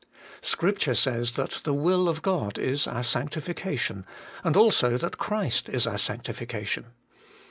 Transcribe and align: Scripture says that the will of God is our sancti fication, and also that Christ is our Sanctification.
Scripture 0.41 0.95
says 0.95 1.33
that 1.33 1.59
the 1.63 1.75
will 1.75 2.09
of 2.09 2.23
God 2.23 2.57
is 2.57 2.87
our 2.87 3.03
sancti 3.03 3.39
fication, 3.39 4.03
and 4.43 4.57
also 4.57 4.97
that 4.97 5.19
Christ 5.19 5.69
is 5.69 5.85
our 5.85 5.99
Sanctification. 5.99 6.87